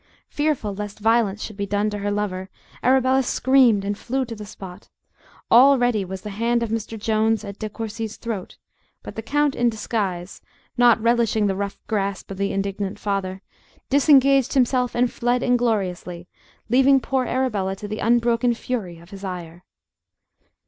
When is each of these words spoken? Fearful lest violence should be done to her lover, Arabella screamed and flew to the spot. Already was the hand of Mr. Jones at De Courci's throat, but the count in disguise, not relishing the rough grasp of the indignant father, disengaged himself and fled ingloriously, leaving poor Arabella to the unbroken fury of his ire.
Fearful 0.29 0.73
lest 0.73 0.97
violence 0.97 1.43
should 1.43 1.57
be 1.57 1.67
done 1.67 1.91
to 1.91 1.99
her 1.99 2.09
lover, 2.09 2.49
Arabella 2.81 3.21
screamed 3.21 3.85
and 3.85 3.95
flew 3.95 4.25
to 4.25 4.35
the 4.35 4.47
spot. 4.47 4.89
Already 5.51 6.03
was 6.03 6.23
the 6.23 6.31
hand 6.31 6.63
of 6.63 6.71
Mr. 6.71 6.99
Jones 6.99 7.43
at 7.45 7.59
De 7.59 7.69
Courci's 7.69 8.17
throat, 8.17 8.57
but 9.03 9.13
the 9.15 9.21
count 9.21 9.53
in 9.55 9.69
disguise, 9.69 10.41
not 10.75 10.99
relishing 10.99 11.45
the 11.45 11.55
rough 11.55 11.77
grasp 11.85 12.31
of 12.31 12.37
the 12.37 12.51
indignant 12.51 12.97
father, 12.97 13.43
disengaged 13.91 14.53
himself 14.53 14.95
and 14.95 15.11
fled 15.11 15.43
ingloriously, 15.43 16.27
leaving 16.67 16.99
poor 16.99 17.25
Arabella 17.27 17.75
to 17.75 17.87
the 17.87 17.99
unbroken 17.99 18.55
fury 18.55 18.97
of 18.97 19.11
his 19.11 19.23
ire. 19.23 19.63